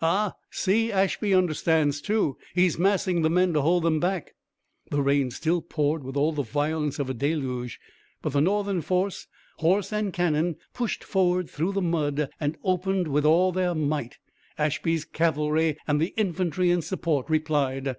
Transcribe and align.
Ah, 0.00 0.32
see, 0.50 0.90
Ashby 0.90 1.34
understands, 1.34 2.00
too! 2.00 2.38
He's 2.54 2.78
massing 2.78 3.20
the 3.20 3.28
men 3.28 3.52
to 3.52 3.60
hold 3.60 3.82
them 3.82 4.00
back!" 4.00 4.32
The 4.90 5.02
rain 5.02 5.30
still 5.30 5.60
poured 5.60 6.02
with 6.02 6.16
all 6.16 6.32
the 6.32 6.40
violence 6.42 6.98
of 6.98 7.10
a 7.10 7.12
deluge, 7.12 7.78
but 8.22 8.32
the 8.32 8.40
Northern 8.40 8.80
force, 8.80 9.26
horse 9.58 9.92
and 9.92 10.10
cannon, 10.10 10.56
pushed 10.72 11.04
forward 11.04 11.50
through 11.50 11.72
the 11.72 11.82
mud 11.82 12.30
and 12.40 12.56
opened 12.64 13.08
with 13.08 13.26
all 13.26 13.52
their 13.52 13.74
might. 13.74 14.16
Ashby's 14.56 15.04
cavalry 15.04 15.76
and 15.86 16.00
the 16.00 16.14
infantry 16.16 16.70
in 16.70 16.80
support 16.80 17.28
replied. 17.28 17.94